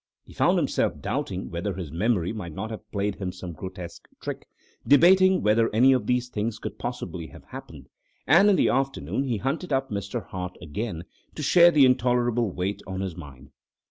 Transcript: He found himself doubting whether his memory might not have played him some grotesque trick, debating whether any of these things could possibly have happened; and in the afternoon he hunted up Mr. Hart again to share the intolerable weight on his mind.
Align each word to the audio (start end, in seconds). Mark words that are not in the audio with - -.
He 0.23 0.33
found 0.33 0.57
himself 0.57 0.99
doubting 0.99 1.51
whether 1.51 1.75
his 1.75 1.91
memory 1.91 2.33
might 2.33 2.53
not 2.55 2.71
have 2.71 2.91
played 2.91 3.13
him 3.17 3.31
some 3.31 3.51
grotesque 3.53 4.07
trick, 4.19 4.47
debating 4.87 5.43
whether 5.43 5.69
any 5.75 5.93
of 5.93 6.07
these 6.07 6.27
things 6.27 6.57
could 6.57 6.79
possibly 6.79 7.27
have 7.27 7.43
happened; 7.45 7.87
and 8.25 8.49
in 8.49 8.55
the 8.55 8.67
afternoon 8.69 9.25
he 9.25 9.37
hunted 9.37 9.71
up 9.71 9.91
Mr. 9.91 10.25
Hart 10.25 10.57
again 10.59 11.03
to 11.35 11.43
share 11.43 11.69
the 11.69 11.85
intolerable 11.85 12.49
weight 12.49 12.81
on 12.87 13.01
his 13.01 13.15
mind. 13.15 13.51